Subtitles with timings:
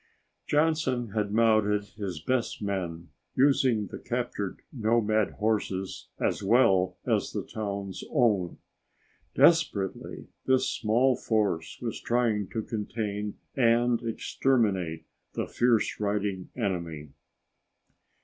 [0.47, 7.43] Johnson had mounted his best men, using the captured nomad horses as well as the
[7.43, 8.57] town's own.
[9.35, 17.11] Desperately, this small force was trying to contain and exterminate the fierce riding enemy.